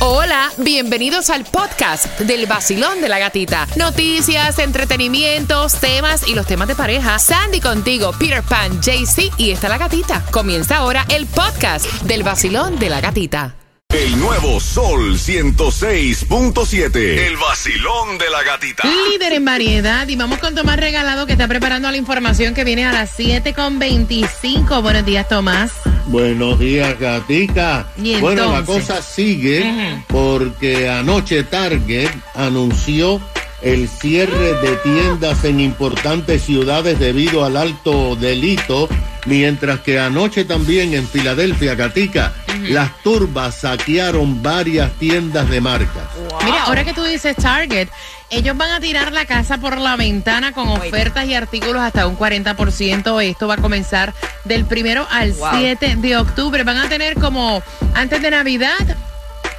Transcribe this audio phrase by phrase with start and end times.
[0.00, 3.66] Hola, bienvenidos al podcast del vacilón de la gatita.
[3.74, 7.18] Noticias, entretenimientos, temas y los temas de pareja.
[7.18, 10.24] Sandy contigo, Peter Pan, JC y está la gatita.
[10.30, 13.56] Comienza ahora el podcast del vacilón de la gatita.
[13.88, 16.94] El nuevo Sol 106.7.
[16.94, 18.84] El vacilón de la gatita.
[18.86, 22.86] Líder en variedad y vamos con Tomás Regalado que está preparando la información que viene
[22.86, 24.80] a las 7.25.
[24.80, 25.72] Buenos días, Tomás.
[26.08, 27.86] Buenos días, gatica.
[28.02, 33.20] ¿Y Bueno, la cosa sigue porque anoche Target anunció
[33.60, 38.88] el cierre de tiendas en importantes ciudades debido al alto delito,
[39.26, 42.32] mientras que anoche también en Filadelfia, Gatica,
[42.68, 46.04] las turbas saquearon varias tiendas de marcas.
[46.42, 47.88] Mira, ahora que tú dices Target,
[48.30, 52.16] ellos van a tirar la casa por la ventana con ofertas y artículos hasta un
[52.18, 53.22] 40%.
[53.24, 54.12] Esto va a comenzar
[54.44, 56.62] del primero al 7 de octubre.
[56.64, 57.62] Van a tener como
[57.94, 58.74] antes de Navidad,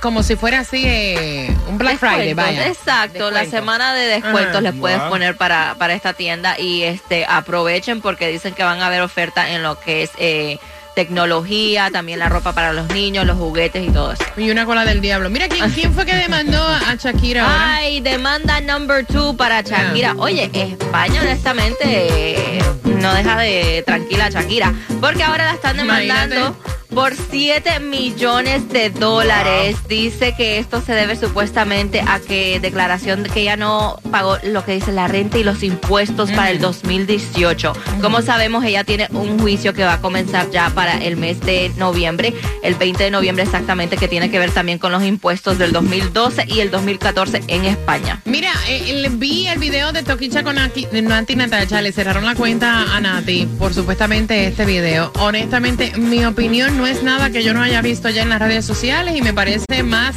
[0.02, 2.68] como si fuera así eh, un Black Friday, vaya.
[2.68, 4.62] Exacto, la semana de descuentos Ajá.
[4.62, 5.10] les puedes Wow.
[5.10, 9.50] poner para, para esta tienda y este aprovechen porque dicen que van a haber ofertas
[9.50, 10.58] en lo que es eh,
[10.96, 14.24] tecnología, también la ropa para los niños, los juguetes y todo eso.
[14.38, 15.30] Y una cola del diablo.
[15.30, 17.76] Mira, ¿quién, quién fue que demandó a Shakira ahora?
[17.76, 20.16] Ay, demanda number two para Shakira.
[20.18, 22.60] Oye, España honestamente
[23.00, 26.69] no deja de tranquila a Shakira, porque ahora la están demandando Imagínate.
[26.94, 29.78] Por 7 millones de dólares.
[29.88, 34.66] Dice que esto se debe supuestamente a que declaración de que ella no pagó lo
[34.66, 37.74] que dice la renta y los impuestos para el 2018.
[38.02, 41.72] Como sabemos, ella tiene un juicio que va a comenzar ya para el mes de
[41.78, 45.72] noviembre, el 20 de noviembre exactamente, que tiene que ver también con los impuestos del
[45.72, 48.22] 2012 y el 2014 en España.
[48.26, 52.96] Mira, eh, vi el video de Toquicha con Nati, Nati Natacha, le cerraron la cuenta
[52.96, 55.12] a Nati por supuestamente este video.
[55.20, 58.64] Honestamente, mi opinión no es nada que yo no haya visto ya en las redes
[58.64, 60.16] sociales y me parece más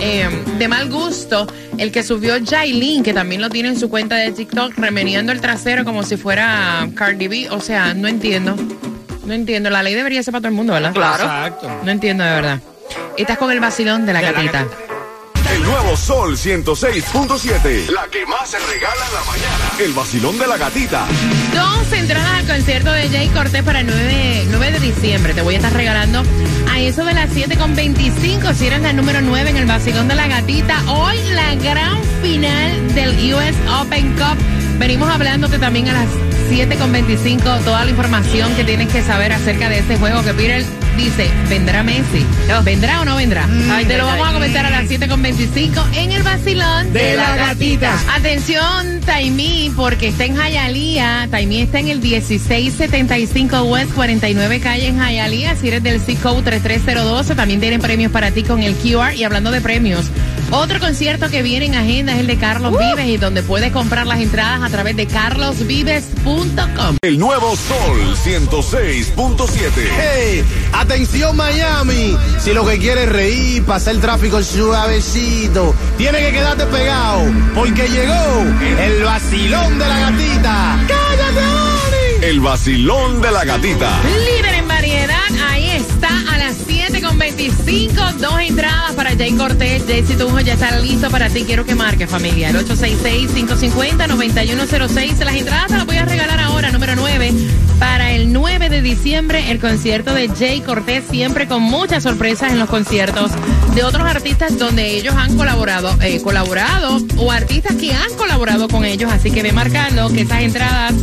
[0.00, 0.28] eh,
[0.58, 1.46] de mal gusto
[1.78, 5.40] el que subió Jailin, que también lo tiene en su cuenta de TikTok, remeniendo el
[5.40, 7.48] trasero como si fuera Cardi B.
[7.50, 8.56] O sea, no entiendo.
[9.24, 9.70] No entiendo.
[9.70, 10.92] La ley debería ser para todo el mundo, ¿verdad?
[10.92, 11.22] Claro.
[11.22, 11.80] Exacto.
[11.84, 12.60] No entiendo de verdad.
[13.16, 14.66] Estás con el vacilón de la De la gatita.
[15.64, 17.88] Nuevo Sol 106.7.
[17.90, 19.70] La que más se regala en la mañana.
[19.80, 21.06] El vacilón de la gatita.
[21.52, 25.34] Dos entradas al concierto de Jay Cortés para el 9, 9 de diciembre.
[25.34, 26.22] Te voy a estar regalando
[26.70, 28.54] a eso de las 7.25.
[28.54, 30.82] Si eres la número 9 en el vacilón de la gatita.
[30.88, 34.36] Hoy la gran final del US Open Cup.
[34.78, 39.78] Venimos hablándote también a las 7.25 toda la información que tienes que saber acerca de
[39.78, 40.64] este juego que Peter
[40.96, 42.24] dice, ¿vendrá Messi?
[42.64, 43.48] ¿Vendrá o no vendrá?
[43.70, 47.98] Ay, te lo vamos a comentar a las 7.25 en el vacilón De la gatita.
[48.14, 51.28] Atención, Taimí, porque está en Jayalía.
[51.30, 55.56] Taimí está en el 1675 West 49 Calle en Jayalía.
[55.56, 59.14] Si eres del C-Code 33012, también tienen premios para ti con el QR.
[59.14, 60.06] Y hablando de premios,
[60.50, 64.06] otro concierto que viene en agenda es el de Carlos Vives y donde puedes comprar
[64.06, 66.96] las entradas a través de carlosvives.com.
[67.02, 69.70] El nuevo Sol 106.7.
[69.98, 72.16] Hey, atención Miami.
[72.38, 77.22] Si lo que quieres es reír, pasar el tráfico suavecito, tiene que quedarte pegado,
[77.54, 78.44] porque llegó
[78.80, 80.78] el vacilón de la gatita.
[80.88, 82.24] ¡Cállate, Oli!
[82.24, 83.90] El vacilón de la gatita.
[84.02, 86.08] Líder en variedad, ahí está
[87.18, 89.84] las 7.25, dos entradas para Jay Cortés.
[89.86, 91.44] Jaycee Tunjo ya está listo para ti.
[91.44, 92.50] Quiero que marque, familia.
[92.50, 95.24] El 866-550-9106.
[95.24, 97.32] Las entradas te las voy a regalar ahora, número 9.
[97.78, 102.58] Para el 9 de diciembre, el concierto de Jay Cortés, siempre con muchas sorpresas en
[102.58, 103.30] los conciertos
[103.74, 108.84] de otros artistas donde ellos han colaborado, eh, colaborado o artistas que han colaborado con
[108.84, 109.12] ellos.
[109.12, 110.94] Así que ve marcando que esas entradas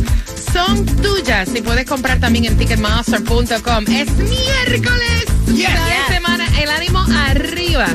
[0.52, 1.50] son tuyas.
[1.54, 3.84] Y puedes comprar también en ticketmaster.com.
[3.88, 5.24] Es miércoles.
[5.54, 5.68] Yes.
[6.08, 7.86] Semana el ánimo arriba.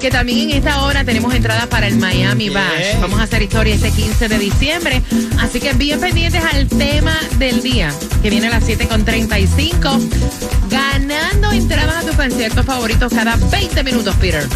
[0.00, 2.92] Que también en esta hora tenemos entradas para el Miami Bash.
[2.92, 3.00] Yes.
[3.00, 5.02] Vamos a hacer historia este 15 de diciembre.
[5.40, 7.92] Así que bien pendientes al tema del día,
[8.22, 10.68] que viene a las 7.35.
[10.70, 14.46] Ganando entradas a tus conciertos favoritos cada 20 minutos, Peter.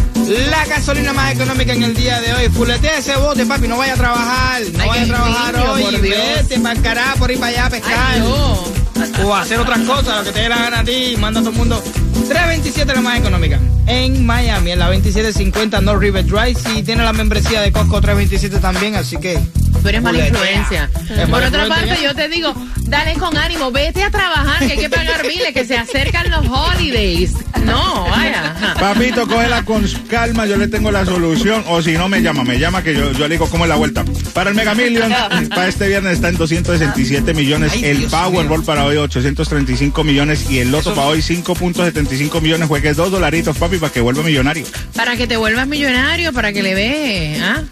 [0.50, 2.48] La gasolina más económica en el día de hoy.
[2.50, 3.66] Fuletea ese bote, papi.
[3.66, 4.62] No vaya a trabajar.
[4.72, 5.96] No Ay, vaya a trabajar niño, hoy.
[6.00, 7.94] Vete para por ir para allá a pescar.
[7.96, 8.79] Ay, no.
[9.24, 11.16] O hacer otras cosas, lo que te dé la a ti.
[11.18, 11.82] Manda a todo el mundo.
[12.28, 13.58] 327 la más económica.
[13.86, 16.54] En Miami, en la 2750 North River Drive.
[16.54, 18.96] Si tiene la membresía de Costco 327 también.
[18.96, 19.40] Así que
[19.82, 20.90] Tú eres mala influencia.
[20.94, 21.88] Es Por mala otra influencia.
[21.88, 25.52] parte, yo te digo, dale con ánimo, vete a trabajar, que hay que pagar biles,
[25.52, 27.32] que se acercan los holidays.
[27.64, 28.74] No, vaya.
[28.78, 31.64] Papito, cógela con calma, yo le tengo la solución.
[31.68, 33.76] O si no, me llama, me llama que yo, yo le digo cómo es la
[33.76, 34.04] vuelta.
[34.32, 35.12] Para el Mega Million,
[35.50, 37.72] para este viernes está en 267 millones.
[37.74, 40.50] Ay, el Dios Powerball para hoy 835 millones.
[40.50, 42.68] Y el Loto para hoy 5.75 millones.
[42.68, 44.64] Juegue dos dolaritos, papi, para que vuelva millonario.
[44.94, 47.62] Para que te vuelvas millonario, para que le veas ¿ah?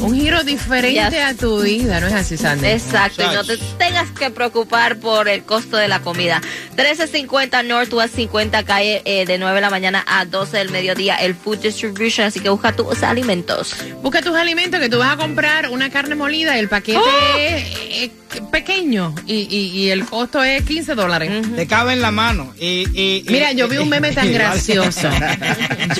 [0.00, 1.14] Un giro diferente Yes.
[1.24, 2.66] a tu vida, ¿no es así, Sandy?
[2.66, 6.40] Exacto, y no te tengas que preocupar por el costo de la comida.
[6.76, 11.34] 1350 Northwest 50 calle eh, de 9 de la mañana a 12 del mediodía el
[11.34, 13.74] Food Distribution, así que busca tus alimentos.
[14.02, 17.38] Busca tus alimentos que tú vas a comprar una carne molida, el paquete ¡Oh!
[17.38, 18.10] es, es
[18.50, 21.30] pequeño y, y- y el costo es 15 dólares.
[21.54, 22.52] Te cabe en la mano.
[22.58, 25.08] Y, y- y- Mira, yo vi un meme tan y- gracioso.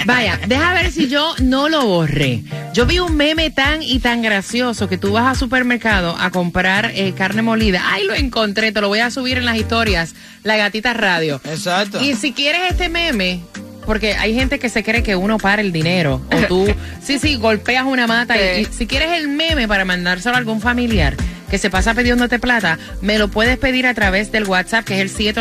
[0.04, 2.42] Vaya, deja ver si yo no lo borré.
[2.72, 6.92] Yo vi un meme tan y tan gracioso que tú vas al supermercado a comprar
[6.94, 7.82] eh, carne molida.
[7.84, 10.14] Ay, lo encontré, te lo voy a subir en las historias.
[10.42, 11.40] La gatita radio.
[11.44, 12.00] Exacto.
[12.02, 13.40] Y si quieres este meme,
[13.86, 16.66] porque hay gente que se cree que uno para el dinero, o tú,
[17.02, 20.60] sí, sí, golpeas una mata, y, y si quieres el meme para mandárselo a algún
[20.60, 21.16] familiar
[21.54, 25.16] que se pasa pidiéndote plata, me lo puedes pedir a través del WhatsApp, que es
[25.18, 25.34] el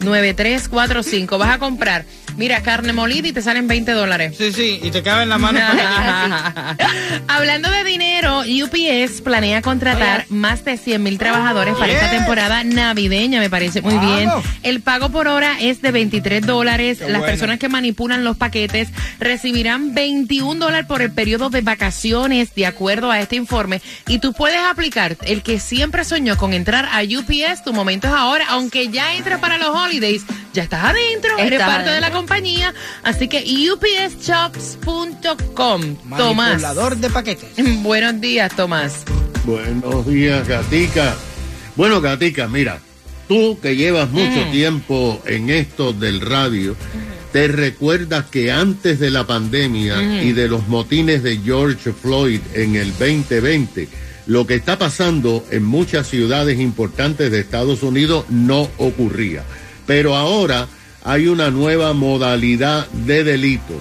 [0.00, 1.38] 786-393-9345.
[1.38, 2.04] Vas a comprar,
[2.36, 4.34] mira, carne molida y te salen 20 dólares.
[4.36, 5.58] Sí, sí, y te cabe en la mano.
[7.28, 13.40] Hablando de dinero, UPS planea contratar más de 100 mil trabajadores para esta temporada navideña,
[13.40, 14.00] me parece muy Wow.
[14.16, 14.30] bien.
[14.62, 17.00] El pago por hora es de 23 dólares.
[17.00, 17.26] Las bueno.
[17.26, 18.88] personas que manipulan los paquetes
[19.20, 23.80] recibirán 21 dólares por el periodo de vacaciones, de acuerdo a este informe.
[24.08, 27.64] Y tú puedes aplicar el que siempre soñó con entrar a UPS.
[27.64, 30.22] Tu momento es ahora, aunque ya entres para los holidays,
[30.52, 32.74] ya estás adentro, eres Estás parte de la compañía.
[33.02, 35.16] Así que upsjobs.com.
[36.16, 36.36] Tomás.
[36.36, 37.50] Manipulador de paquetes.
[37.82, 39.04] Buenos días, Tomás.
[39.44, 41.16] Buenos días, Gatica.
[41.74, 42.78] Bueno, Gatica, mira,
[43.28, 46.76] tú que llevas mucho tiempo en esto del radio,
[47.32, 52.76] te recuerdas que antes de la pandemia y de los motines de George Floyd en
[52.76, 53.88] el 2020,
[54.26, 59.44] lo que está pasando en muchas ciudades importantes de Estados Unidos no ocurría.
[59.86, 60.66] Pero ahora
[61.04, 63.74] hay una nueva modalidad de delito.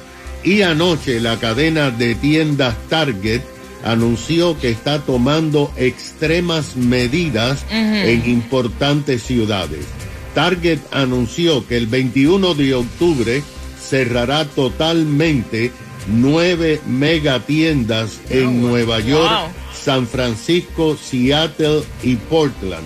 [0.44, 3.42] Y anoche la cadena de tiendas Target
[3.84, 9.86] anunció que está tomando extremas medidas en importantes ciudades.
[10.34, 13.44] Target anunció que el 21 de octubre
[13.80, 15.72] cerrará totalmente
[16.08, 19.50] nueve megatiendas en Nueva York, Wow.
[19.74, 22.86] San Francisco, Seattle y Portland.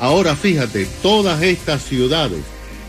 [0.00, 2.40] Ahora fíjate, todas estas ciudades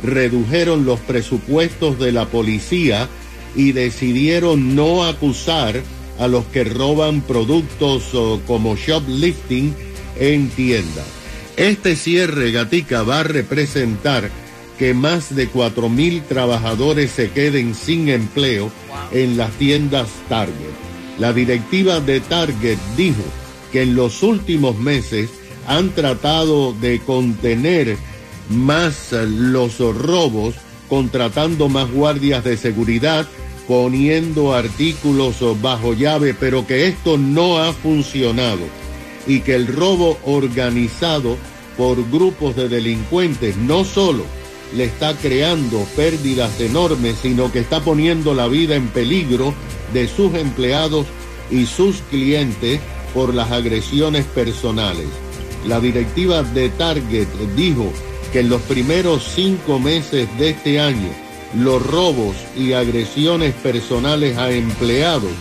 [0.01, 3.09] redujeron los presupuestos de la policía
[3.53, 5.83] y decidieron no acusar
[6.19, 8.11] a los que roban productos
[8.47, 9.75] como shoplifting
[10.19, 11.05] en tiendas.
[11.57, 14.29] Este cierre, Gatica, va a representar
[14.79, 18.71] que más de 4 mil trabajadores se queden sin empleo
[19.11, 20.53] en las tiendas Target.
[21.19, 23.23] La directiva de Target dijo
[23.73, 25.29] que en los últimos meses
[25.67, 27.97] han tratado de contener
[28.49, 30.55] más los robos,
[30.89, 33.27] contratando más guardias de seguridad,
[33.67, 38.61] poniendo artículos bajo llave, pero que esto no ha funcionado
[39.27, 41.37] y que el robo organizado
[41.77, 44.25] por grupos de delincuentes no solo
[44.75, 49.53] le está creando pérdidas enormes, sino que está poniendo la vida en peligro
[49.93, 51.07] de sus empleados
[51.49, 52.79] y sus clientes
[53.13, 55.07] por las agresiones personales.
[55.65, 57.91] La directiva de Target dijo
[58.31, 61.09] que en los primeros cinco meses de este año
[61.55, 65.31] los robos y agresiones personales a empleados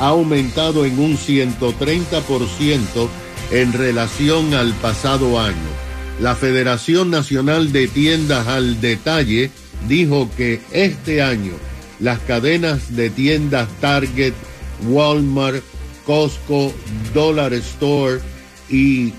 [0.00, 3.08] ha aumentado en un 130%
[3.50, 5.56] en relación al pasado año.
[6.20, 9.50] La Federación Nacional de Tiendas al Detalle
[9.86, 11.52] dijo que este año
[12.00, 14.34] las cadenas de tiendas Target,
[14.88, 15.62] Walmart,
[16.06, 16.72] Costco,
[17.12, 18.20] Dollar Store
[18.68, 19.12] y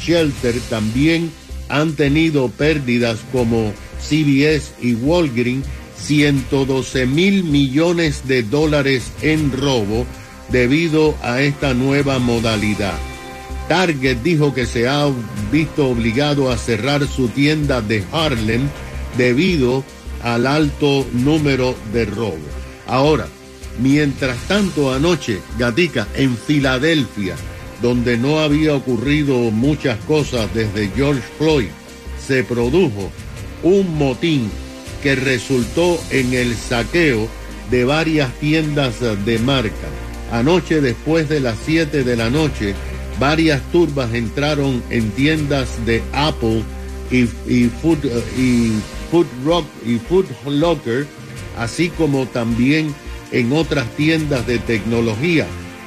[0.00, 1.30] Shelter también
[1.68, 5.66] han tenido pérdidas como CBS y Walgreens
[6.02, 10.06] 112 mil millones de dólares en robo
[10.50, 12.98] debido a esta nueva modalidad.
[13.68, 15.08] Target dijo que se ha
[15.52, 18.68] visto obligado a cerrar su tienda de Harlem
[19.16, 19.84] debido
[20.22, 22.38] al alto número de robo.
[22.86, 23.28] Ahora,
[23.78, 27.36] mientras tanto anoche, Gatica, en Filadelfia,
[27.82, 31.68] donde no había ocurrido muchas cosas desde George Floyd,
[32.26, 33.10] se produjo
[33.62, 34.50] un motín
[35.02, 37.28] que resultó en el saqueo
[37.70, 39.88] de varias tiendas de marca.
[40.32, 42.74] Anoche, después de las 7 de la noche,
[43.18, 46.62] varias turbas entraron en tiendas de Apple
[47.10, 47.70] y, y
[48.36, 48.72] y
[49.10, 51.06] Food Rock y Food Locker,
[51.58, 52.94] así como también
[53.32, 55.46] en otras tiendas de tecnología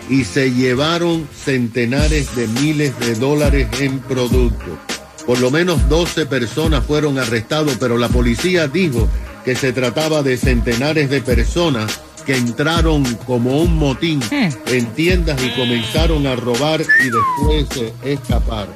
[0.10, 4.77] y se llevaron centenares de miles de dólares en productos.
[5.25, 9.07] Por lo menos 12 personas fueron arrestados, pero la policía dijo
[9.45, 15.50] que se trataba de centenares de personas que entraron como un motín en tiendas y
[15.60, 18.67] comenzaron a robar y después eh, escapar.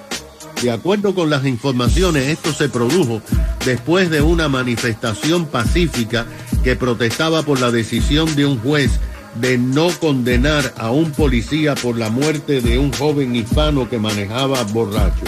[0.61, 3.21] De acuerdo con las informaciones, esto se produjo
[3.63, 6.25] después de una manifestación pacífica
[6.63, 8.91] que protestaba por la decisión de un juez
[9.35, 14.63] de no condenar a un policía por la muerte de un joven hispano que manejaba
[14.63, 15.25] borracho.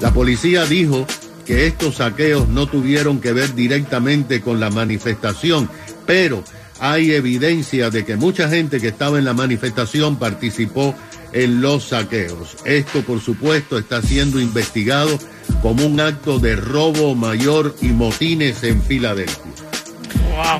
[0.00, 1.06] La policía dijo
[1.44, 5.68] que estos saqueos no tuvieron que ver directamente con la manifestación,
[6.06, 6.44] pero
[6.80, 10.94] hay evidencia de que mucha gente que estaba en la manifestación participó
[11.32, 12.56] en los saqueos.
[12.64, 15.18] Esto, por supuesto, está siendo investigado
[15.62, 19.52] como un acto de robo mayor y motines en Filadelfia.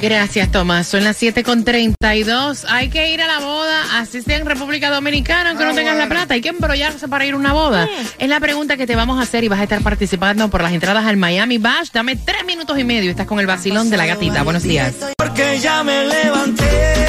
[0.00, 0.86] Gracias, Tomás.
[0.86, 2.66] Son las 7 con 32.
[2.68, 6.08] Hay que ir a la boda, así sea en República Dominicana, aunque no tengas la
[6.08, 6.34] plata.
[6.34, 7.88] Hay que embrollarse para ir a una boda.
[8.18, 10.72] Es la pregunta que te vamos a hacer y vas a estar participando por las
[10.72, 11.90] entradas al Miami Bash.
[11.92, 13.10] Dame tres minutos y medio.
[13.10, 14.42] Estás con el vacilón de la gatita.
[14.42, 14.94] Buenos días.
[15.16, 17.07] Porque ya me levanté.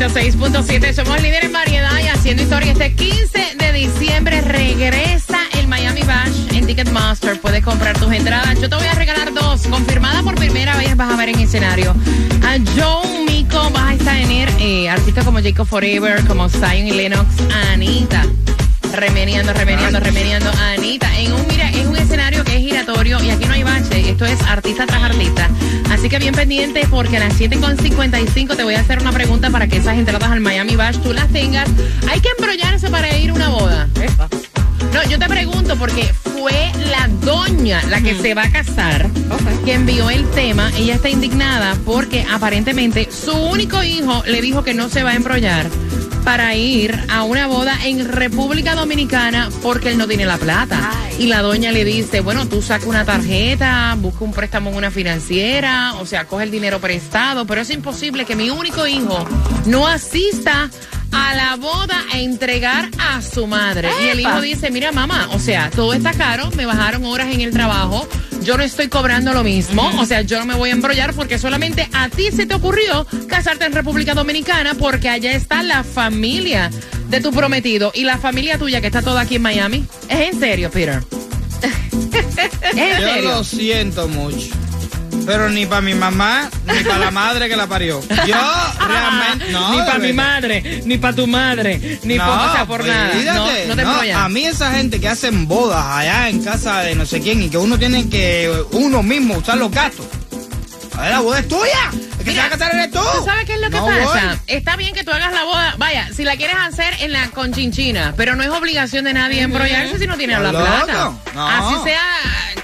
[0.00, 0.94] 106.7.
[0.94, 2.72] Somos líderes en variedad y haciendo historia.
[2.72, 7.38] Este 15 de diciembre regresa el Miami Bash en Ticketmaster.
[7.38, 8.58] Puedes comprar tus entradas.
[8.58, 9.66] Yo te voy a regalar dos.
[9.66, 11.94] Confirmada por primera vez vas a ver en escenario.
[12.42, 16.92] A Joe Mico vas a estar en eh, artistas como Jacob Forever, como Zion y
[16.92, 17.28] Lennox,
[17.70, 18.24] Anita.
[18.94, 20.50] Remeniando, remeniando, remeniando.
[20.50, 21.69] Anita, en un, mira,
[22.50, 24.10] que es giratorio y aquí no hay bache.
[24.10, 25.48] Esto es artista tras artista.
[25.90, 29.68] Así que bien pendiente porque a las 7.55 te voy a hacer una pregunta para
[29.68, 31.68] que esas entradas al Miami Bash tú las tengas.
[32.08, 33.88] Hay que embrollarse para ir a una boda.
[34.92, 39.08] No, yo te pregunto porque fue la doña la que se va a casar
[39.64, 40.72] que envió el tema.
[40.76, 45.14] Ella está indignada porque aparentemente su único hijo le dijo que no se va a
[45.14, 45.68] embrollar
[46.24, 50.92] para ir a una boda en República Dominicana porque él no tiene la plata.
[50.92, 51.24] Ay.
[51.24, 54.90] Y la doña le dice, bueno, tú saca una tarjeta, busca un préstamo en una
[54.90, 59.26] financiera, o sea, coge el dinero prestado, pero es imposible que mi único hijo
[59.66, 60.70] no asista
[61.12, 63.90] a la boda a entregar a su madre.
[64.02, 67.40] Y el hijo dice, mira mamá, o sea, todo está caro, me bajaron horas en
[67.40, 68.08] el trabajo,
[68.42, 71.38] yo no estoy cobrando lo mismo, o sea, yo no me voy a embrollar porque
[71.38, 76.70] solamente a ti se te ocurrió casarte en República Dominicana porque allá está la familia
[77.08, 79.84] de tu prometido y la familia tuya que está toda aquí en Miami.
[80.08, 81.02] ¿Es en serio, Peter?
[82.62, 83.22] ¿Es en Yo serio?
[83.30, 84.48] lo siento mucho.
[85.26, 88.00] Pero ni para mi mamá, ni para la madre que la parió.
[88.26, 88.36] Yo
[88.86, 89.50] realmente.
[89.50, 93.12] No, ni para mi madre, ni para tu madre, ni por, o sea, por nada.
[93.34, 96.94] No, no te no, a mí esa gente que hacen bodas allá en casa de
[96.94, 100.06] no sé quién y que uno tiene que uno mismo usar los gastos.
[100.96, 101.90] A ver, la boda es tuya.
[102.30, 102.98] El que se va a casar eres tú.
[102.98, 104.26] ¿Tú sabes qué es lo que No pasa?
[104.28, 104.38] voy.
[104.46, 108.14] Está bien que tú hagas la boda, vaya, si la quieres hacer en la conchinchina,
[108.16, 111.12] pero no es obligación de nadie embrollarse si no tiene la Loco, plata.
[111.34, 111.48] no.
[111.48, 112.02] Así sea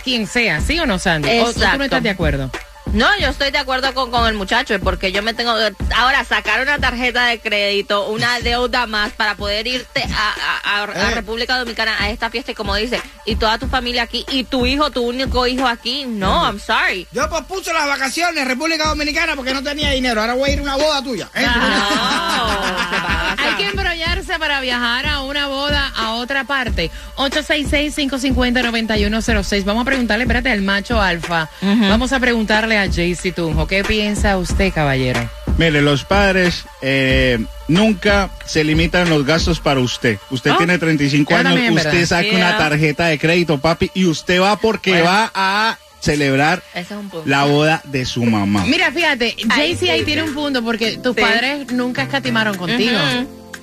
[0.05, 1.29] quien sea, ¿sí o no, Sandy?
[1.29, 1.85] ¿O- ¿O tú no Exacto.
[1.85, 2.51] estás de acuerdo?
[2.93, 6.25] No, yo estoy de acuerdo con, con el muchacho, porque yo me tengo que ahora
[6.25, 11.11] sacar una tarjeta de crédito, una deuda más para poder irte a, a- a- a
[11.11, 11.15] Eh.
[11.15, 14.65] República Dominicana a esta fiesta y como dice, y toda tu familia aquí, y tu
[14.65, 16.07] hijo, tu único hijo aquí.
[16.07, 17.07] No, I'm sorry.
[17.13, 20.23] Yo pospuse las vacaciones en República Dominicana porque no tenía dinero.
[20.23, 21.29] Ahora voy a ir a una boda tuya.
[21.35, 21.43] ¿eh?
[21.45, 21.61] No, ¿qué
[22.97, 23.37] pasa?
[23.39, 26.91] Hay que embrollarse para viajar a una boda a otra parte.
[27.17, 29.65] 866-550-9106.
[29.65, 31.49] Vamos a preguntarle, espérate, al macho alfa.
[31.61, 33.67] Vamos a preguntarle a Jaycee Tunjo.
[33.67, 35.29] ¿Qué piensa usted, caballero?
[35.59, 40.19] Mire, los padres eh, nunca se limitan los gastos para usted.
[40.31, 42.07] Usted Oh, tiene 35 eso años, también usted verdad.
[42.07, 42.37] saca Yeah.
[42.37, 45.07] una tarjeta de crédito, papi, y usted va porque Bueno.
[45.07, 47.29] va a celebrar Ese es un punto.
[47.29, 48.65] la boda de su mamá.
[48.67, 51.23] Mira, fíjate, Ay, Jaycee ahí tiene un punto porque tus Sí.
[51.23, 52.99] padres nunca escatimaron contigo.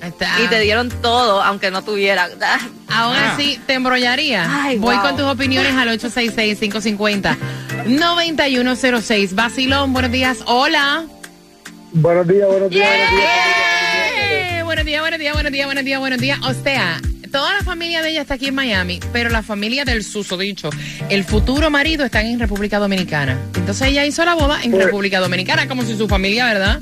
[0.06, 2.30] Está- Y te dieron todo, aunque no tuvieran.
[2.88, 3.32] Aún Ah.
[3.34, 4.46] así, te embrollaría.
[4.64, 5.04] Ay, Voy wow.
[5.04, 5.88] con tus opiniones al
[7.88, 9.34] 866-550-9106.
[9.34, 10.38] Basilón, buenos días.
[10.46, 11.04] Hola.
[11.92, 13.30] Buenos días, buenos días, buenos días.
[14.30, 16.38] Eh, Buenos días, buenos días, buenos días, buenos días, buenos días.
[16.42, 20.02] O sea, toda la familia de ella está aquí en Miami, pero la familia del
[20.02, 20.70] susodicho,
[21.10, 23.38] el futuro marido, están en República Dominicana.
[23.54, 26.80] Entonces ella hizo la boda en Pues- República Dominicana, como si su familia, ¿verdad?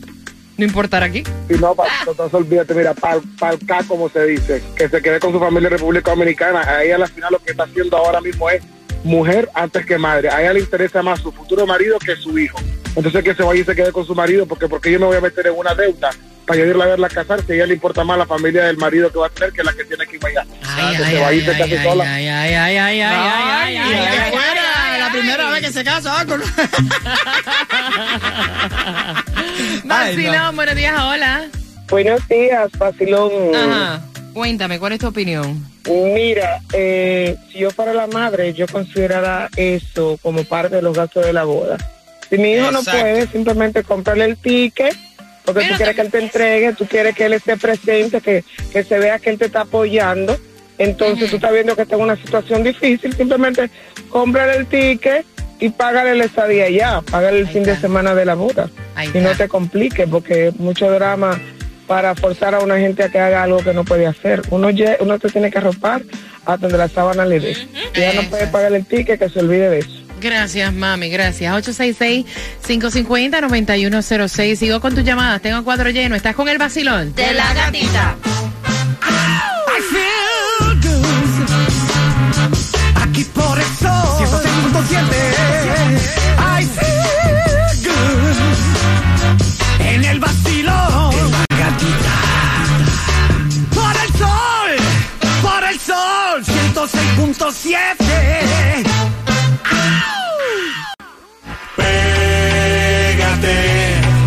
[0.59, 1.25] No importará aquí.
[1.49, 3.17] Y no, pa, entonces olvídate, mira, para
[3.53, 6.61] el K, como se dice, que se quede con su familia en República Dominicana.
[6.61, 8.63] A ella, al final, lo que está haciendo ahora mismo es
[9.03, 10.29] mujer antes que madre.
[10.31, 12.59] A ella le interesa más su futuro marido que su hijo.
[12.95, 15.17] Entonces, que se vaya y se quede con su marido, porque porque yo me voy
[15.17, 16.11] a meter en una deuda
[16.47, 18.77] para yo irla a verla casar, si a ella le importa más la familia del
[18.77, 20.45] marido que va a tener que la que tiene que ir allá.
[20.65, 22.05] Ay, que ay, se vaya y ay, se ay, case ay, sola.
[22.15, 23.07] ay, ay, ay, ay, ay, ay,
[23.53, 25.53] ay, y ay, de ay, fuera, ay, la ay, primera ay.
[25.53, 26.43] vez que se casa, con...
[29.93, 31.49] Vacilón, buenos días, hola.
[31.91, 33.55] Buenos días, Facilón.
[33.55, 34.01] Ajá.
[34.33, 35.67] Cuéntame, ¿cuál es tu opinión?
[35.87, 41.27] Mira, eh, si yo fuera la madre, yo considerara eso como parte de los gastos
[41.27, 41.77] de la boda.
[42.31, 44.97] Si mi hijo no puede, simplemente comprarle el ticket,
[45.45, 48.45] porque Pero tú quieres que él te entregue, tú quieres que él esté presente, que,
[48.73, 50.39] que se vea que él te está apoyando.
[50.79, 53.69] Entonces tú estás viendo que está en una situación difícil, simplemente
[54.09, 55.27] cómprale el ticket
[55.64, 58.69] y págale la estadía ya, págale el Ahí fin de semana de la boda.
[58.95, 61.38] Ahí y no te compliques, porque es mucho drama
[61.87, 64.42] para forzar a una gente a que haga algo que no puede hacer.
[64.50, 66.02] Uno, lle- uno te tiene que arropar
[66.45, 67.54] hasta donde la sábana le dé.
[67.54, 67.69] Si
[68.00, 69.90] ya no puede pagar el ticket, que se olvide de eso.
[70.21, 71.52] Gracias, mami, gracias.
[71.66, 74.57] 866-550-9106.
[74.57, 75.42] Sigo con tus llamadas.
[75.42, 76.16] Tengo cuatro llenos.
[76.16, 77.14] ¿Estás con el vacilón?
[77.14, 78.16] De la gatita.
[97.62, 98.83] 106.7
[101.76, 103.59] Pégate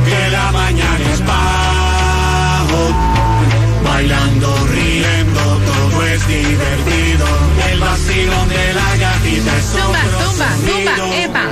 [0.05, 2.81] Que la mañana es bajo
[3.83, 7.27] Bailando, riendo, todo es divertido.
[7.71, 11.45] El vacilón de la gatita es Zumba, otro zumba, zumba, epa.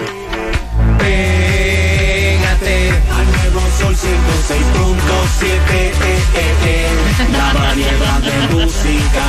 [1.00, 2.78] Pégate
[3.18, 4.04] al nuevo sol 106.7.
[5.44, 5.92] eh,
[6.36, 6.88] eh, eh.
[7.32, 9.24] La variedad de música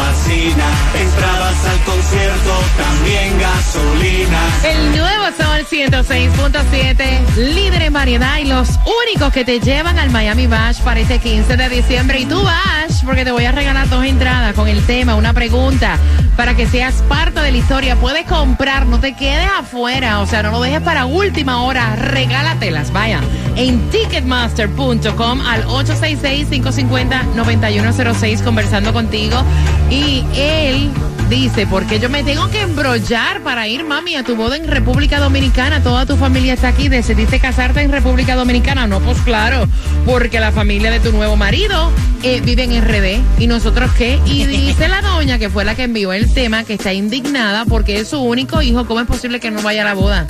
[0.00, 0.66] fascina.
[0.98, 4.40] Entradas al concierto, también gasolina.
[4.64, 8.68] El nuevo Sol 106.7, líder en variedad y los
[9.06, 12.20] únicos que te llevan al Miami Bash para este 15 de diciembre.
[12.20, 15.98] Y tú vas, porque te voy a regalar dos entradas con el tema, una pregunta,
[16.36, 17.96] para que seas parte de la historia.
[17.96, 22.92] Puedes comprar, no te quedes afuera, o sea, no lo dejes para última hora, regálatelas,
[22.92, 23.20] vaya,
[23.56, 29.42] en ticketmaster.com al 866-550-9106 conversando contigo.
[29.90, 30.90] Y él
[31.30, 35.20] dice, porque yo me tengo que embrollar para ir, mami, a tu boda en República
[35.20, 35.80] Dominicana.
[35.80, 36.88] Toda tu familia está aquí.
[36.88, 38.88] ¿Decidiste casarte en República Dominicana?
[38.88, 39.68] No, pues claro,
[40.04, 41.92] porque la familia de tu nuevo marido
[42.24, 43.40] eh, vive en RD.
[43.40, 44.18] ¿Y nosotros qué?
[44.26, 48.00] Y dice la doña, que fue la que envió el tema, que está indignada porque
[48.00, 48.84] es su único hijo.
[48.86, 50.26] ¿Cómo es posible que no vaya a la boda?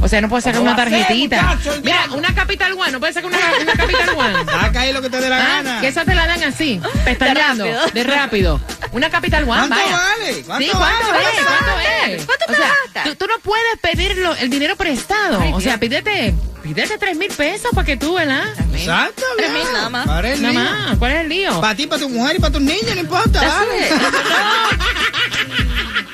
[0.00, 1.58] O sea, no puede sacar ¿Cómo una tarjetita.
[1.82, 4.44] Mira, una Capital One, no puede sacar una, una Capital One.
[4.46, 5.80] Saca ahí lo que te dé la Ah, gana.
[5.80, 7.90] que esa te la dan así, pestañando, De rápido.
[7.92, 8.60] de rápido.
[8.92, 9.96] Una Capital One, ¿Cuánto vaya.
[9.96, 10.42] vale?
[10.46, 11.24] ¿Cuánto sí, ¿cuánto vale?
[11.24, 11.44] es?
[11.44, 12.26] ¿Cuánto es?
[12.26, 15.40] ¿Cuánto o sea, tú, tú no puedes pedirlo, el dinero prestado.
[15.42, 18.44] Ay, o sea, pídete, pídete tres mil pesos para que tú, ¿verdad?
[18.72, 19.64] Exacto, Tres viejo.
[19.66, 20.06] mil nada más.
[20.06, 20.52] Nada lío.
[20.54, 21.60] más, ¿cuál es el lío?
[21.60, 23.88] Para ti, para tu mujer y para tus niños, no importa, vale.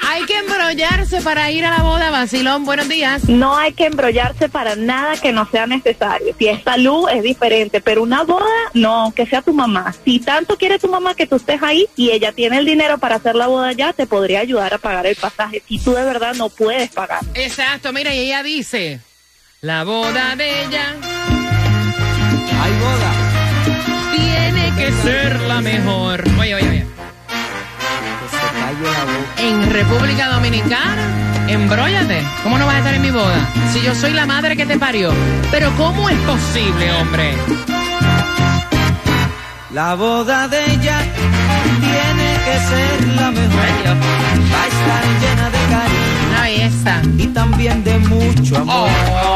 [0.07, 2.64] Hay que embrollarse para ir a la boda, Basilón.
[2.64, 3.29] Buenos días.
[3.29, 6.35] No hay que embrollarse para nada que no sea necesario.
[6.38, 8.44] Si es salud es diferente, pero una boda
[8.75, 9.94] no, que sea tu mamá.
[10.05, 13.16] Si tanto quiere tu mamá que tú estés ahí y ella tiene el dinero para
[13.16, 15.62] hacer la boda ya, te podría ayudar a pagar el pasaje.
[15.68, 17.20] Si tú de verdad no puedes pagar.
[17.35, 19.01] Exacto, mira, y ella dice,
[19.61, 20.94] la boda de ella
[22.62, 23.12] Hay boda.
[24.14, 26.25] tiene que ser la mejor.
[26.38, 26.87] Oye, oye, oye.
[28.31, 29.43] Que se calle la boca.
[29.43, 32.23] en República Dominicana, embróllate.
[32.43, 33.49] ¿Cómo no vas a estar en mi boda?
[33.73, 35.13] Si yo soy la madre que te parió.
[35.51, 37.35] Pero ¿cómo es posible, hombre?
[39.73, 40.99] La boda de ella
[41.81, 43.97] tiene que ser la mejor.
[44.53, 47.03] Va a estar llena de cariño Una belleza.
[47.19, 48.89] y también de mucho amor.
[48.89, 49.34] Oh.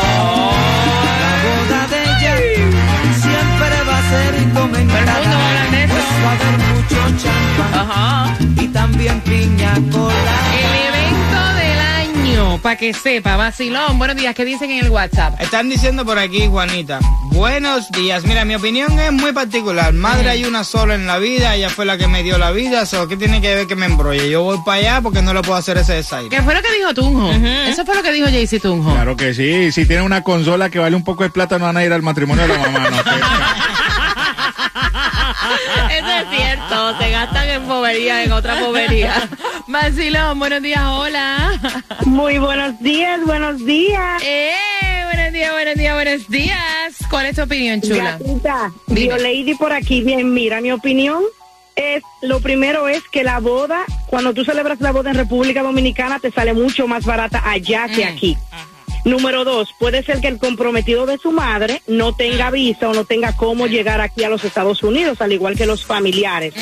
[7.90, 8.36] Ajá.
[8.60, 10.54] y también piña colada.
[10.54, 13.98] El evento del año, para que sepa, vacilón.
[13.98, 15.40] Buenos días, ¿qué dicen en el WhatsApp?
[15.40, 17.00] Están diciendo por aquí, Juanita.
[17.32, 18.24] Buenos días.
[18.24, 19.94] Mira, mi opinión es muy particular.
[19.94, 22.84] Madre hay una sola en la vida, ella fue la que me dio la vida.
[22.84, 24.28] So, ¿Qué tiene que ver que me embrolle?
[24.28, 26.28] Yo voy para allá porque no le puedo hacer ese desaire.
[26.28, 27.32] ¿Qué fue lo que dijo Tunjo?
[27.32, 28.92] Eso fue lo que dijo Jaycee Tunjo.
[28.92, 29.72] Claro que sí.
[29.72, 32.02] Si tienen una consola que vale un poco de plata, no van a ir al
[32.02, 32.90] matrimonio de la mamá.
[32.90, 32.96] No,
[35.90, 39.28] Eso es cierto, se gastan en bobería, en otra bobería.
[39.68, 41.58] Vacilón, buenos días, hola.
[42.04, 44.22] Muy buenos días, buenos días.
[44.24, 44.52] Eh,
[45.12, 46.96] buenos días, buenos días, buenos días.
[47.10, 48.18] ¿Cuál es tu opinión, chula?
[48.18, 49.18] Gatita, Dime.
[49.18, 50.02] Lady por aquí.
[50.02, 51.22] Bien, mira, mi opinión
[51.74, 56.18] es, lo primero es que la boda, cuando tú celebras la boda en República Dominicana,
[56.18, 58.08] te sale mucho más barata allá que Mm.
[58.08, 58.36] aquí.
[59.08, 63.06] Número dos, puede ser que el comprometido de su madre no tenga visa o no
[63.06, 66.52] tenga cómo llegar aquí a los Estados Unidos, al igual que los familiares.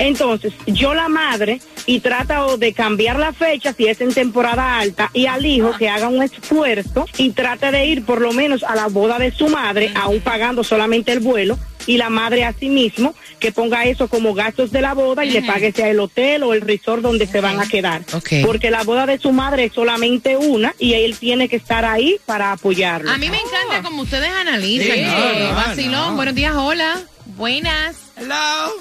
[0.00, 5.08] Entonces, yo la madre y trata de cambiar la fecha si es en temporada alta
[5.12, 8.74] y al hijo que haga un esfuerzo y trate de ir por lo menos a
[8.74, 12.68] la boda de su madre, aún pagando solamente el vuelo y la madre a sí
[12.68, 16.42] mismo que ponga eso como gastos de la boda y le pague sea el hotel
[16.42, 18.02] o el resort donde se van a quedar.
[18.44, 22.16] Porque la boda de su madre es solamente una y él tiene que estar ahí
[22.26, 23.10] para apoyarlo.
[23.10, 24.96] A mí me encanta como ustedes analizan.
[24.96, 26.16] Sí, no, Vacilón, no.
[26.16, 27.00] buenos días, hola.
[27.36, 27.96] Buenas.
[28.16, 28.34] Hello.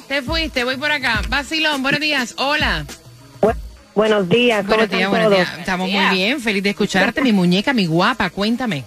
[0.07, 1.21] Te fuiste, voy por acá.
[1.29, 2.85] Vacilón, buenos días, hola.
[3.95, 5.37] buenos días, ¿cómo Buenos días, están buenos todos?
[5.47, 5.59] días.
[5.59, 8.83] Estamos muy bien, feliz de escucharte, mi muñeca, mi guapa, cuéntame.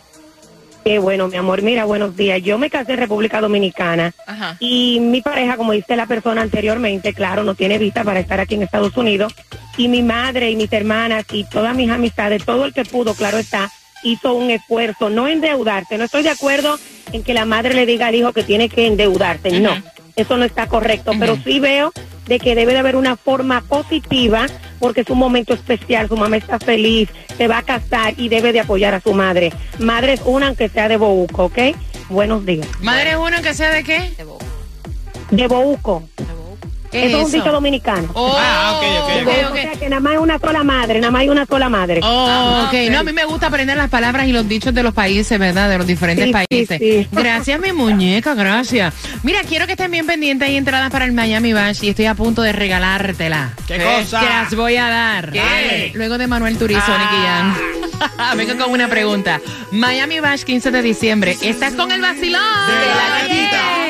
[0.86, 1.62] Qué bueno, mi amor.
[1.62, 2.40] Mira, buenos días.
[2.44, 4.56] Yo me casé en República Dominicana Ajá.
[4.60, 8.54] y mi pareja, como dice la persona anteriormente, claro, no tiene visa para estar aquí
[8.54, 9.34] en Estados Unidos.
[9.76, 13.36] Y mi madre y mis hermanas y todas mis amistades, todo el que pudo, claro
[13.38, 13.68] está,
[14.04, 15.98] hizo un esfuerzo, no endeudarse.
[15.98, 16.78] No estoy de acuerdo
[17.10, 19.58] en que la madre le diga al hijo que tiene que endeudarse.
[19.58, 19.72] No,
[20.14, 21.10] eso no está correcto.
[21.18, 21.92] Pero sí veo
[22.26, 24.46] de que debe de haber una forma positiva
[24.78, 28.52] porque es un momento especial, su mamá está feliz, se va a casar y debe
[28.52, 29.52] de apoyar a su madre.
[29.78, 31.58] Madre es una aunque sea de Bouco, ¿ok?
[32.08, 32.66] Buenos días.
[32.80, 34.12] Madre es uno que sea de qué?
[35.30, 36.04] De Bouco.
[36.90, 38.08] ¿Qué Eso es un dicho dominicano.
[38.14, 39.52] Oh, Ah, ok, ok, ok, ok.
[39.52, 42.00] O sea que nada más hay una sola madre, nada más hay una sola madre.
[42.02, 42.74] Oh, ok.
[42.90, 45.68] No, a mí me gusta aprender las palabras y los dichos de los países, ¿verdad?
[45.68, 46.78] De los diferentes Sí, sí, países.
[46.78, 47.08] sí.
[47.12, 48.94] Gracias, mi muñeca, gracias.
[49.22, 50.48] Mira, quiero que estén bien pendientes.
[50.48, 53.50] Hay entradas para el Miami Bash y estoy a punto de regalártela.
[53.66, 54.20] ¿Qué cosa?
[54.20, 55.32] Te las voy a dar.
[55.32, 55.92] ¿Qué?
[55.94, 57.54] Luego de Manuel Turizo, Ah.
[57.56, 57.66] Nicky.
[58.36, 59.40] Vengo con una pregunta.
[59.72, 61.36] Miami Bash, 15 de diciembre.
[61.42, 62.42] ¿Estás con el vacilón?
[62.68, 63.85] De la gatita.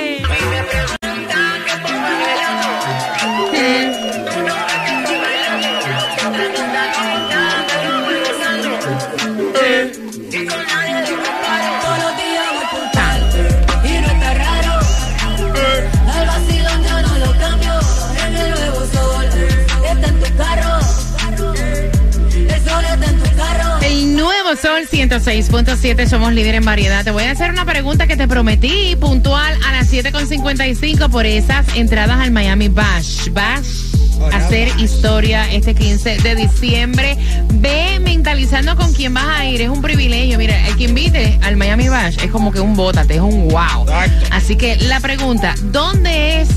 [25.08, 27.04] 106.7, somos líder en variedad.
[27.04, 31.64] Te voy a hacer una pregunta que te prometí puntual a las 7.55 por esas
[31.76, 33.30] entradas al Miami Bash.
[33.30, 33.94] Bash.
[34.32, 37.16] Hacer historia este 15 de diciembre.
[37.54, 39.62] Ve mentalizando con quién vas a ir.
[39.62, 40.38] Es un privilegio.
[40.38, 43.86] Mira, el que invite al Miami Bash es como que un bótate, es un wow.
[44.32, 46.48] Así que la pregunta, ¿dónde es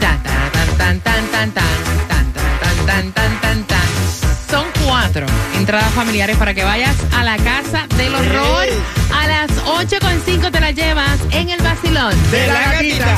[0.00, 0.22] Tan,
[1.02, 1.26] tan.
[5.56, 8.66] Entradas familiares para que vayas a la casa del horror.
[9.12, 12.14] A las 8.5 te la llevas en el vacilón.
[12.30, 13.16] De la gatita.